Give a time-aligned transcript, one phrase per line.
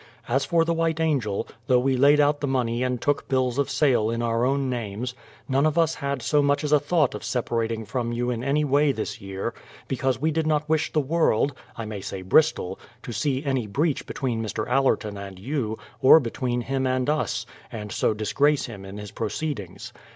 [0.27, 3.69] As for the White Angel, though we laid out the money and took bills of
[3.69, 5.13] sale in our own names,
[5.47, 8.63] none of us had so much as a thought of separating from you in any
[8.63, 9.53] way this year,
[9.87, 14.07] because we did not wish the world (I may say Bristol) to see any breach
[14.07, 14.67] between Mr.
[14.67, 19.93] Allerton and you, or between him and us, and so disgrace him in his proceedings.